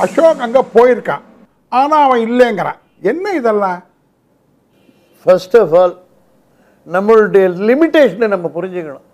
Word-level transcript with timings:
அசோக் 0.00 0.44
அங்கே 0.46 0.62
போயிருக்கான். 0.74 1.24
ஆனால் 1.68 2.04
அவன் 2.06 2.20
இல்லைங்கிறான். 2.30 2.78
என்ன 3.00 3.32
இதெல்லாம்? 3.32 3.82
ஃபர்ஸ்ட் 5.22 5.56
ஆஃப் 5.56 5.74
ஆல் 5.74 5.94
நம்மளுடைய 6.92 7.46
லிமிட்டேஷனை 7.68 8.28
நம்ம 8.28 8.50
புரிஞ்சுக்கணும். 8.54 9.06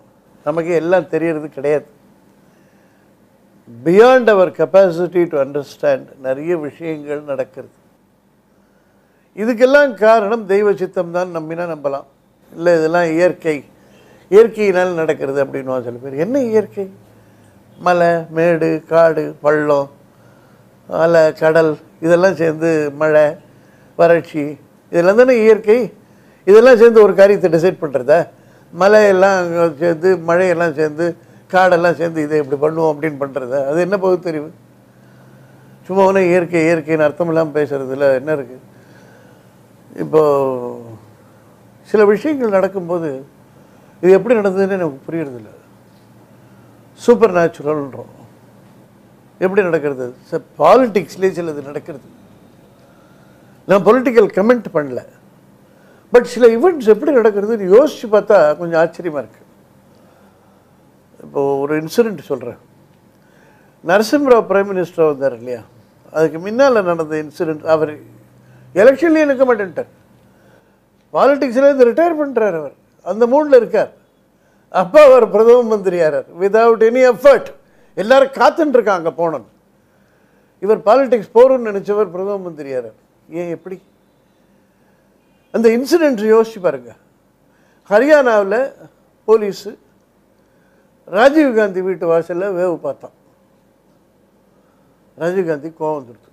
நமக்கு 0.43 0.73
எல்லாம் 0.73 1.07
தெரியறது 1.07 1.49
கிடையாது. 1.49 1.85
Beyond 3.85 4.29
our 4.29 4.51
capacity 4.51 5.23
to 5.29 5.37
understand 5.43 6.05
நிறைய 6.21 6.57
விஷயங்கள் 6.57 7.21
நடக்கிறது. 7.21 7.75
இதுக்கெல்லாம் 9.35 9.93
காரணம் 9.93 10.45
தெய்வ 10.45 10.73
சித்தம் 10.73 11.11
தான் 11.11 11.35
நம்பினா 11.37 11.65
நம்பலாம். 11.73 12.07
இல்லை 12.55 12.73
இதெல்லாம் 12.77 13.11
இயற்கை. 13.11 13.65
இயற்கையினால் 14.29 14.99
நடக்கிறது 15.01 15.45
அப்படின்னு 15.45 15.83
சில 15.83 15.97
பேர். 16.03 16.13
என்ன 16.13 16.39
இயற்கை? 16.39 16.91
மலை 17.79 18.25
மேடு 18.29 18.83
காடு 18.87 19.35
பள்ளம். 19.41 19.95
அலை 20.89 21.21
கடல் 21.41 21.71
இதெல்லாம் 22.05 22.37
சேர்ந்து 22.41 22.69
மழை 23.01 23.25
வறட்சி 23.99 24.43
இதெல்லாம் 24.91 25.19
தானே 25.21 25.35
இயற்கை? 25.43 25.77
இதெல்லாம் 26.47 26.79
சேர்ந்து 26.81 27.03
ஒரு 27.05 27.13
காரியத்தை 27.19 27.49
டிசைட் 27.55 27.81
பண்ணுறதா 27.83 28.19
மலையெல்லாம் 28.73 29.49
சேர்ந்து 29.81 30.09
மழையெல்லாம் 30.29 30.77
சேர்ந்து 30.79 31.05
காடெல்லாம் 31.53 31.97
சேர்ந்து 31.99 32.19
இதை 32.25 32.39
இப்படி 32.41 32.59
பண்ணுவோம் 32.63 32.91
அப்படின்னு 32.93 33.19
பண்ணுறதா 33.23 33.59
அது 33.69 33.79
என்ன 33.85 33.97
பகுத்தறிவு? 34.05 34.49
சும்மா 35.87 36.05
ஒன்று 36.09 36.21
இயற்கை 36.31 36.61
இயற்கைன்னு 36.67 37.05
அர்த்தம் 37.07 37.29
இல்லாமல் 37.31 37.57
பேசுறதுல 37.57 38.07
என்ன 38.19 38.31
இருக்குது 38.37 38.65
இப்போது 40.03 40.95
சில 41.89 42.01
விஷயங்கள் 42.05 42.55
நடக்கும்போது 42.57 43.09
இது 44.03 44.11
எப்படி 44.17 44.35
நடந்ததுன்னு 44.39 44.77
எனக்கு 44.79 45.05
புரியறதில்ல. 45.07 45.51
சூப்பர் 46.99 47.35
நேச்சுரல்ன்றோம். 47.37 48.11
எப்படி 49.43 49.61
நடக்கிறது? 49.67 50.05
சார் 50.29 50.43
பாலிட்டிக்ஸ்லேயே 50.61 51.31
சிலது 51.37 51.61
நடக்கிறது. 51.69 52.07
நான் 53.69 53.85
பொலிட்டிக்கல் 53.87 54.29
கமெண்ட் 54.37 54.67
பண்ணல. 54.77 55.01
பட் 56.13 56.27
சில 56.33 56.47
ஈவெண்ட்ஸ் 56.55 56.91
எப்படி 56.93 57.11
நடக்கிறதுன்னு 57.17 57.73
யோசித்து 57.75 58.07
பார்த்தா 58.15 58.37
கொஞ்சம் 58.59 58.79
ஆச்சரியமாக 58.83 59.23
இருக்குது 59.23 59.45
இப்போது 61.25 61.59
ஒரு 61.63 61.73
இன்சிடெண்ட் 61.81 62.21
சொல்கிறேன் 62.31 62.59
நரசிம்மராவ் 63.89 64.47
பிரைம் 64.51 64.69
மினிஸ்டராக 64.71 65.11
வந்தார் 65.11 65.35
இல்லையா? 65.39 65.61
அதுக்கு 66.17 66.39
முன்னால் 66.45 66.79
நடந்த 66.89 67.15
இன்சிடெண்ட் 67.23 67.65
அவர் 67.75 67.93
எலெக்ஷன்லேயும் 68.81 69.29
நிற்க 69.31 69.45
மாட்டேன்ட்டார். 69.49 69.91
பாலிட்டிக்ஸ்லேருந்து 71.15 71.87
ரிட்டையர் 71.89 72.19
பண்ணுறார் 72.21 72.57
அவர். 72.61 72.75
அந்த 73.11 73.23
மூடில் 73.33 73.59
இருக்கார். 73.61 73.91
அப்போ 74.81 74.99
அவர் 75.09 75.25
பிரதம 75.35 75.61
மந்திரியாரார் 75.73 76.27
விதவுட் 76.41 76.83
எனி 76.89 77.03
எஃபர்ட் 77.11 77.49
எல்லாரும் 78.01 78.35
காத்துட்டு 78.39 78.77
இருக்காங்க 78.77 79.11
போனது 79.19 79.49
இவர் 80.65 80.79
பாலிடிக்ஸ் 80.87 81.35
போகணும்னு 81.37 81.69
நினச்சவர் 81.71 82.13
பிரதம 82.13 82.37
மந்திரியார் 82.45 82.89
ஏன் 83.39 83.51
எப்படி? 83.55 83.77
அந்த 85.53 85.67
இன்சிடென்ட் 85.77 86.23
யோசிச்சு 86.35 86.59
பாருங்க. 86.65 86.91
ஹரியானாவில் 87.89 88.59
போலீஸு 89.27 89.71
ராஜீவ்காந்தி 91.17 91.81
வீட்டு 91.87 92.05
வாசலில் 92.11 92.55
வேவு 92.59 92.77
பார்த்தான் 92.85 93.15
ராஜீவ்காந்தி 95.21 95.69
கோவம் 95.79 95.99
வந்துடுது 95.99 96.25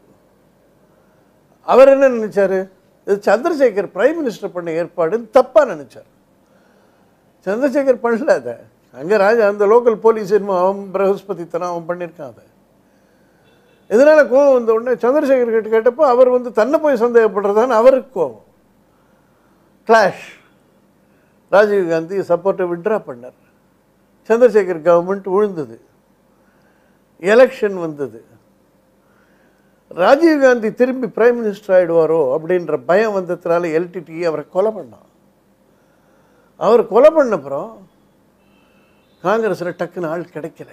அவர் 1.72 1.92
என்ன 1.94 2.08
நினைச்சாரு? 2.16 2.58
இது 3.06 3.14
சந்திரசேகர் 3.28 3.88
பிரைம் 3.94 4.18
மினிஸ்டர் 4.20 4.54
பண்ண 4.56 4.70
ஏற்பாடுன்னு 4.80 5.28
தப்பாக 5.38 5.66
நினச்சார். 5.72 6.08
சந்திரசேகர் 7.46 8.04
பண்ணல 8.04 8.34
அதை. 8.40 8.54
அங்கே 9.00 9.16
ராஜா 9.24 9.44
அந்த 9.52 9.64
லோக்கல் 9.72 9.96
போலீஸ் 10.04 10.34
என்னமோ 10.36 10.56
அவன் 10.64 10.82
பிரகஸ்பதி 10.94 11.44
தனம் 11.54 11.72
அவன் 11.72 11.88
பண்ணியிருக்கான் 11.88 12.32
அதை. 12.32 12.44
எதனால் 13.90 14.28
கோவம் 14.32 14.54
வந்த 14.56 14.70
உடனே 14.74 14.92
சந்திரசேகர் 15.04 15.54
கிட்ட 15.54 15.70
கேட்டப்போ 15.74 16.04
அவர் 16.12 16.28
வந்து 16.34 16.50
தன்னை 16.58 16.76
போய் 16.84 17.02
சந்தேகப்படுறதான்னு 17.04 17.78
அவருக்கு 17.80 18.10
கோவம் 18.18 18.44
கிளாஷ் 19.88 20.26
ராஜீவ்காந்தி 21.52 22.18
சப்போர்ட்டை 22.28 22.66
விட்ரா 22.70 22.98
பண்ணார். 23.08 23.40
சந்திரசேகர் 24.28 24.86
கவர்மெண்ட் 24.86 25.26
விழுந்தது 25.34 25.76
எலெக்ஷன் 27.22 27.76
வந்தது. 27.84 28.20
ராஜீவ்காந்தி 30.02 30.68
திரும்பி 30.80 31.08
பிரைம் 31.16 31.36
மினிஸ்டர் 31.40 31.74
ஆகிடுவாரோ 31.76 32.20
அப்படின்ற 32.36 32.76
பயம் 32.90 33.16
வந்ததுனால 33.18 33.72
எல்டிடி 33.78 34.16
அவரை 34.30 34.44
கொலை 34.54 34.70
பண்ணான். 34.76 35.08
அவர் 36.60 36.82
கொலை 36.94 37.10
பண்ணப்புறம் 37.18 37.70
காங்கிரஸில் 39.26 39.78
டக்குன்னு 39.80 40.10
ஆள் 40.12 40.32
கிடைக்கல. 40.36 40.70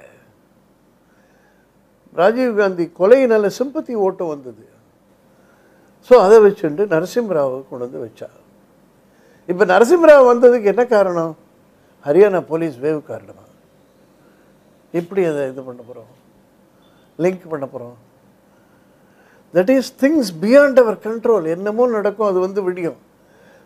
ராஜீவ்காந்தி 2.19 2.85
கொலையினால் 2.99 3.55
சிம்பத்தி 3.57 3.93
ஓட்டம் 4.05 4.31
வந்தது. 4.33 4.63
ஸோ 6.07 6.13
அதை 6.25 6.37
வச்சுட்டு 6.45 6.83
நரசிம்மராவை 6.93 7.57
கொண்டு 7.69 7.85
வந்து 7.85 7.99
வச்சா. 8.05 8.27
இப்போ 9.49 9.63
நரசிம்மராவ் 9.73 10.31
வந்ததுக்கு 10.31 10.71
என்ன 10.73 10.83
காரணம்? 10.95 11.33
ஹரியானா 12.05 12.39
போலீஸ் 12.51 12.75
வேவ் 12.83 12.99
காரணமாக 13.11 13.49
எப்படி 14.99 15.21
அதை 15.29 15.41
இது 15.51 15.61
பண்ண 15.67 15.81
போகிறோம் 15.89 16.11
லிங்க் 17.23 17.51
பண்ண 17.51 17.65
போகிறோம் 17.73 17.97
that 19.55 19.71
is 19.75 19.91
things 20.01 20.31
beyond 20.43 20.81
our 20.83 20.97
control 21.05 21.45
என்னமோ 21.55 21.85
நடக்கும் 21.97 22.29
அது 22.31 22.39
வந்து 22.45 22.61
விடியும். 22.67 22.99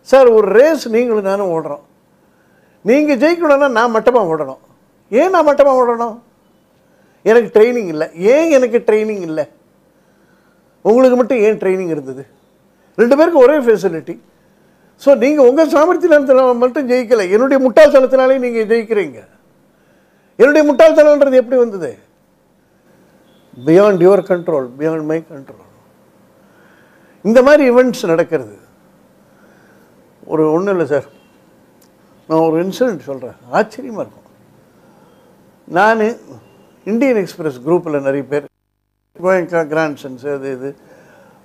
சார் 0.09 0.27
ஒரு 0.37 0.47
ரேஸ் 0.59 0.85
நீங்களும் 0.95 1.29
நானும் 1.31 1.51
ஓடுறோம். 1.55 1.83
நீங்கள் 2.89 3.19
ஜெயிக்கணும்னா 3.23 3.69
நான் 3.79 3.95
மட்டமாக 3.95 4.31
ஓடணும்? 4.33 4.61
ஏன் 5.11 5.33
நான் 5.33 5.47
மட்டமாக 5.47 5.81
ஓடணும்? 5.81 6.15
எனக்கு 7.29 7.49
ட்ரைனிங் 7.55 7.89
இல்லை. 7.93 8.07
ஏன் 8.33 8.49
எனக்கு 8.57 8.79
ட்ரைனிங் 8.87 9.23
இல்லை? 9.29 9.45
உங்களுக்கு 10.89 11.17
மட்டும் 11.19 11.43
ஏன் 11.45 11.59
ட்ரைனிங் 11.61 11.93
இருந்தது? 11.95 12.23
ரெண்டு 13.01 13.15
பேருக்கும் 13.19 13.45
ஒரே 13.45 13.57
ஃபெசிலிட்டி 13.65 14.15
ஸோ 15.03 15.11
நீங்கள் 15.21 15.47
உங்கள் 15.49 15.71
சாமர்த்தியத்தினால 15.75 16.51
மட்டும் 16.63 16.89
ஜெயிக்கலை. 16.91 17.25
என்னுடைய 17.35 17.57
முட்டாள்தனத்தினாலே 17.63 18.35
நீங்கள் 18.43 18.67
ஜெயிக்கிறீங்க. 18.71 19.19
என்னுடைய 20.39 20.63
முட்டாள்தனன்றது 20.69 21.41
எப்படி 21.41 21.57
வந்தது? 21.63 21.89
Beyond 23.67 24.03
your 24.05 24.23
control 24.29 24.67
beyond 24.79 25.07
my 25.11 25.19
control 25.33 25.71
இந்த 27.25 27.39
மாதிரி 27.47 27.63
ஈவெண்ட்ஸ் 27.71 28.03
நடக்கிறது. 28.11 28.55
ஒரு 30.33 30.43
ஒன்றும் 30.55 30.73
இல்லை 30.75 30.87
சார் 30.93 31.07
நான் 32.29 32.45
ஒரு 32.47 32.57
இன்சிடென்ட் 32.63 33.07
சொல்கிறேன் 33.09 33.37
ஆச்சரியமாக 33.57 34.03
இருக்கும். 34.05 34.24
நான் 35.67 36.01
இந்தியன் 36.85 37.15
எக்ஸ்பிரஸ் 37.15 37.59
குரூப்பில் 37.59 38.01
நிறைய 38.01 38.23
பேர். 38.31 38.45
கோயங்கா 39.21 39.61
கிராண்ட்சன்ஸ் 39.71 40.25
அது 40.33 40.51
இது. 40.51 40.69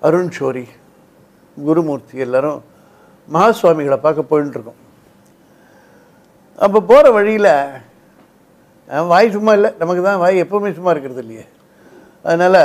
அருண் 0.00 0.32
ஷோரி 0.38 0.64
குருமூர்த்தி 1.56 2.18
எல்லாரும் 2.18 2.64
மகாசுவாமிகளை 3.32 3.96
பார்க்க 3.96 4.30
போயின்ட்டுருக்கோம் 4.30 4.80
அப்போ 6.56 6.80
போகிற 6.80 7.10
வழியில் 7.10 7.52
வாய் 9.12 9.30
சும்மா 9.30 9.52
இல்லை. 9.52 9.70
நமக்கு 9.78 10.02
தான் 10.02 10.18
வாய் 10.18 10.42
எப்போவுமே 10.42 10.74
சும்மா 10.74 10.90
இருக்கிறது 10.90 11.20
இல்லையே. 11.20 11.44
அதனால் 12.22 12.62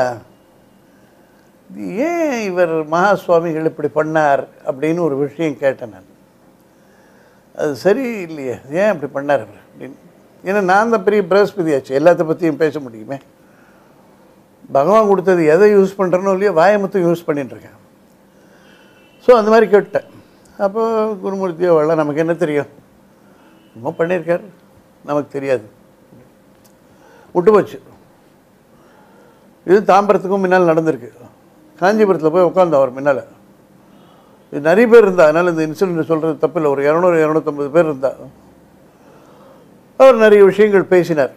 ஏன் 2.07 2.41
இவர் 2.41 2.85
மகா 2.85 3.15
சுவாமிகள் 3.15 3.69
இப்படி 3.71 3.89
பண்ணார்? 3.95 4.43
அப்படின்னு 4.65 4.99
ஒரு 4.99 5.17
விஷயம் 5.17 5.57
கேட்டேன் 5.57 5.89
நான். 5.89 6.11
அது 7.55 7.75
சரி 7.75 8.03
இல்லையே. 8.27 8.57
ஏன் 8.69 8.93
இப்படி 8.93 9.11
பண்ணார் 9.13 9.43
அவர்? 9.45 9.61
அப்படின்னு. 9.71 9.97
ஏன்னா 10.49 10.61
நான் 10.71 10.91
தான் 10.93 11.05
பெரிய 11.07 11.21
பிரகஸ்பதியாச்சு. 11.31 11.91
எல்லாத்த 11.99 12.23
பற்றியும் 12.29 12.61
பேச 12.63 12.79
முடியுமே? 12.85 13.17
பகவான் 14.77 15.09
கொடுத்தது 15.11 15.41
எதை 15.53 15.67
யூஸ் 15.77 15.97
பண்ணுறனோ 15.99 16.33
இல்லையோ 16.35 16.53
வாயை 16.59 16.77
யூஸ் 17.07 17.27
பண்ணிட்டுருக்கேன் 17.29 17.79
ஸோ 19.25 19.31
அந்த 19.39 19.49
மாதிரி 19.53 19.67
கேட்டேன். 19.73 20.07
அப்போ 20.65 20.81
குருமூர்த்தியோ 21.23 21.71
வரலாம் 21.77 22.01
நமக்கு 22.01 22.23
என்ன 22.23 22.33
தெரியும்? 22.43 22.69
ரொம்ப 23.75 23.89
பண்ணியிருக்கார். 23.99 24.43
நமக்கு 25.09 25.29
தெரியாது. 25.37 25.65
விட்டு 27.35 27.51
போச்சு. 27.55 27.77
இது 29.69 29.79
தாம்பரத்துக்கும் 29.91 30.43
முன்னால் 30.43 30.69
நடந்திருக்கு. 30.71 31.09
காஞ்சிபுரத்தில் 31.81 32.33
போய் 32.35 32.47
உட்காந்தோம் 32.49 32.81
அவர் 32.81 32.95
முன்னால். 32.97 33.23
இது 34.51 34.61
நிறைய 34.69 34.85
பேர் 34.91 35.05
இருந்தா 35.05 35.25
அதனால் 35.27 35.51
இந்த 35.53 35.63
இன்சிடென்ட் 35.67 36.09
சொல்கிறது 36.11 36.35
தப்பில்லை. 36.43 36.69
ஒரு 36.75 36.81
இரநூறு 36.89 37.17
இரநூத்தம்பது 37.25 37.69
பேர் 37.75 37.89
இருந்தால் 37.91 38.21
அவர் 40.05 40.23
நிறைய 40.25 40.41
விஷயங்கள் 40.49 40.91
பேசினார். 40.93 41.33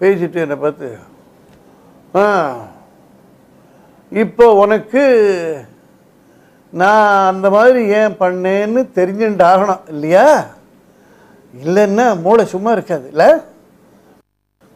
பேசிட்டு 0.00 0.38
என்னை 0.44 0.56
பார்த்து 0.56 0.88
ஆ 2.14 2.22
இப்போ 4.12 4.46
உனக்கு 4.62 5.02
நான் 6.72 7.26
அந்த 7.32 7.46
மாதிரி 7.56 7.80
ஏன் 7.98 8.16
பண்ணேன்னு 8.22 8.80
தெரிஞ்சுட்டு 8.98 9.44
ஆகணும் 9.52 9.84
இல்லையா? 9.92 10.26
இல்லைன்னா 11.54 12.06
மூளை 12.24 12.44
சும்மா 12.54 12.70
இருக்காது 12.76 13.06
இல்லை? 13.12 13.28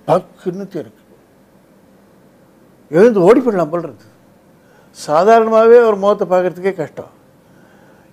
பக்குன்னு 0.09 0.67
இருக்கு 0.83 1.03
எழுந்து 2.91 3.27
ஓடி 3.29 3.41
போடலாம் 3.41 3.75
இருக்குது 3.89 4.13
சாதாரணமாகவே 4.99 5.79
அவர் 5.85 6.03
முகத்தை 6.03 6.27
பார்க்குறதுக்கே 6.33 6.75
கஷ்டம். 6.81 7.14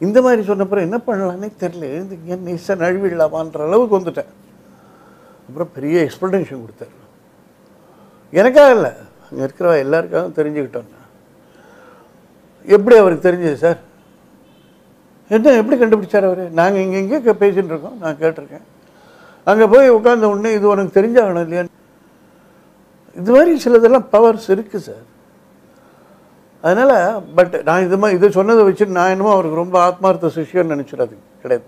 இந்த 0.06 0.18
மாதிரி 0.26 0.42
சொன்னப்புறம் 0.50 0.86
என்ன 0.88 0.98
பண்ணலான்னே 1.08 1.50
தெரில 1.64 1.84
எழுந்து 1.94 2.16
இங்கே 2.20 2.38
நிசா 2.48 2.74
நழுவிடலாமான்ற 2.84 3.62
அளவுக்கு 3.68 3.98
வந்துட்டேன். 3.98 4.32
அப்புறம் 5.48 5.72
பெரிய 5.76 5.96
எக்ஸ்ப்ளனேஷன் 6.08 6.64
கொடுத்தார். 6.64 6.96
எனக்காக 8.40 8.76
இல்லை. 8.78 8.92
அங்கே 9.28 9.44
இருக்கிற 9.48 9.68
எல்லாருக்காகவும் 9.86 10.38
தெரிஞ்சுக்கிட்டோம்னா 10.40 11.00
எப்படி 12.76 12.96
அவருக்கு 13.02 13.28
தெரிஞ்சது 13.28 13.58
சார்? 13.66 13.80
என்ன 15.36 15.54
எப்படி 15.60 15.76
கண்டுபிடிச்சார் 15.82 16.28
அவர்? 16.30 16.44
நாங்கள் 16.60 16.84
இங்கே 16.86 17.00
இங்கே 17.04 17.34
பேசிகிட்டு 17.44 17.74
இருக்கோம். 17.74 18.00
நான் 18.04 18.20
கேட்டிருக்கேன். 18.24 18.66
அங்கே 19.50 19.66
போய் 19.74 19.96
உட்காந்த 19.98 20.26
உடனே 20.34 20.50
இது 20.58 20.66
உனக்கு 20.74 20.98
தெரிஞ்சாகணும் 21.00 21.46
இல்லையா 21.46 21.64
இது 23.22 23.32
மாதிரி 23.36 23.54
சிலதெல்லாம் 23.64 24.10
பவர்ஸ் 24.16 24.50
இருக்குது 24.56 24.86
சார். 24.90 25.06
அதனால் 26.68 26.96
பட் 27.38 27.56
நான் 27.68 27.86
இது 27.86 27.98
மாதிரி 28.02 28.18
இதை 28.20 28.28
சொன்னதை 28.40 28.64
வச்சு 28.66 28.86
நான் 28.98 29.14
என்னமோ 29.14 29.32
அவருக்கு 29.36 29.62
ரொம்ப 29.64 29.78
ஆத்மார்த்த 29.88 30.32
சிஷியம்னு 30.36 30.74
நினச்சிடாது 30.76 31.16
கிடையாது. 31.44 31.66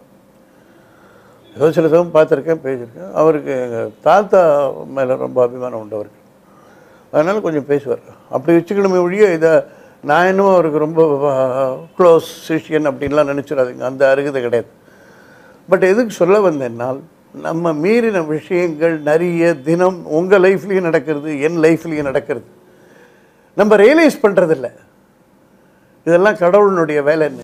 ஏதோ 1.55 1.69
சில 1.77 1.87
சமயம் 1.91 2.13
பார்த்துருக்கேன் 2.17 2.61
பேசியிருக்கேன். 2.65 3.09
அவருக்கு 3.21 3.53
எங்கள் 3.65 3.89
தாத்தா 4.07 4.41
மேலே 4.97 5.15
ரொம்ப 5.25 5.39
அபிமானம் 5.45 5.81
உண்டு 5.81 5.97
அவருக்கு 5.99 6.21
அதனால் 7.13 7.45
கொஞ்சம் 7.47 7.67
பேசுவார். 7.71 8.03
அப்படி 8.35 8.53
வச்சுக்கணுமே 8.57 9.01
ஒழிய 9.07 9.25
இதை 9.37 9.51
நான் 10.09 10.29
என்னமோ 10.29 10.53
அவருக்கு 10.57 10.85
ரொம்ப 10.85 11.01
க்ளோஸ் 11.97 12.29
சிஷியன் 12.47 12.89
அப்படின்லாம் 12.91 13.29
நினச்சிடாதீங்க. 13.33 13.83
அந்த 13.91 14.03
அருகதை 14.13 14.39
கிடையாது. 14.45 14.69
பட் 15.69 15.85
எதுக்கு 15.91 16.13
சொல்ல 16.21 16.37
வந்தேன்னால் 16.49 16.99
நம்ம 17.45 17.73
மீறின 17.83 18.21
விஷயங்கள் 18.35 18.95
நிறைய 19.09 19.53
தினம் 19.67 19.99
உங்கள் 20.17 20.43
லைஃப்லேயும் 20.45 20.87
நடக்கிறது 20.89 21.29
என் 21.47 21.59
லைஃப்லேயும் 21.65 22.09
நடக்கிறது. 22.09 22.47
நம்ம 23.57 23.75
ரியலைஸ் 23.75 24.23
பண்ணுறதில்ல 24.23 24.67
இதெல்லாம் 26.05 26.37
கடவுளினுடைய 26.37 26.99
வேலைன்னு 27.03 27.43